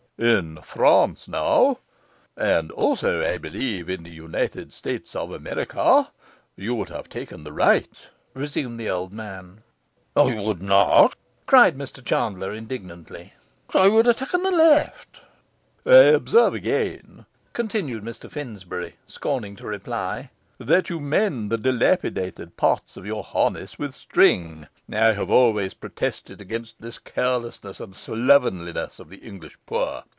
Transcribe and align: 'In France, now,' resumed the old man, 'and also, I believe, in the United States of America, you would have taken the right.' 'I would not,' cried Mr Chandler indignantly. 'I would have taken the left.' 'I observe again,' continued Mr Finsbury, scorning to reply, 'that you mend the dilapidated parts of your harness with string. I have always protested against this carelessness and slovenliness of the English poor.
'In 0.21 0.61
France, 0.61 1.27
now,' 1.27 1.79
resumed 2.37 2.37
the 2.37 2.37
old 2.37 2.37
man, 2.37 2.57
'and 2.59 2.71
also, 2.73 3.23
I 3.25 3.39
believe, 3.39 3.89
in 3.89 4.03
the 4.03 4.11
United 4.11 4.71
States 4.71 5.15
of 5.15 5.31
America, 5.31 6.11
you 6.55 6.75
would 6.75 6.89
have 6.89 7.09
taken 7.09 7.43
the 7.43 7.51
right.' 7.51 7.89
'I 8.35 9.63
would 10.13 10.61
not,' 10.61 11.15
cried 11.47 11.75
Mr 11.75 12.05
Chandler 12.05 12.53
indignantly. 12.53 13.33
'I 13.73 13.87
would 13.87 14.05
have 14.05 14.17
taken 14.17 14.43
the 14.43 14.51
left.' 14.51 15.17
'I 15.87 15.89
observe 15.91 16.53
again,' 16.53 17.25
continued 17.53 18.03
Mr 18.03 18.29
Finsbury, 18.31 18.97
scorning 19.07 19.55
to 19.55 19.65
reply, 19.65 20.29
'that 20.59 20.91
you 20.91 20.99
mend 20.99 21.49
the 21.51 21.57
dilapidated 21.57 22.55
parts 22.55 22.95
of 22.95 23.07
your 23.07 23.23
harness 23.23 23.79
with 23.79 23.95
string. 23.95 24.67
I 24.91 25.13
have 25.13 25.31
always 25.31 25.73
protested 25.73 26.39
against 26.39 26.75
this 26.79 26.99
carelessness 26.99 27.79
and 27.79 27.95
slovenliness 27.95 28.99
of 28.99 29.09
the 29.09 29.17
English 29.17 29.57
poor. 29.65 30.03